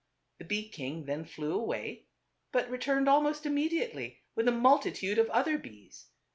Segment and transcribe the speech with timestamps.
[0.39, 2.07] The bee king then flew away;
[2.51, 6.07] but returned, almost immediately, with a multi tude of other bees.